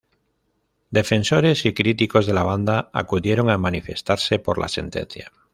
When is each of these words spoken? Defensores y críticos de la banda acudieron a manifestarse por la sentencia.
Defensores 0.89 1.63
y 1.67 1.75
críticos 1.75 2.25
de 2.25 2.33
la 2.33 2.41
banda 2.41 2.89
acudieron 2.91 3.51
a 3.51 3.59
manifestarse 3.59 4.39
por 4.39 4.57
la 4.57 4.67
sentencia. 4.67 5.31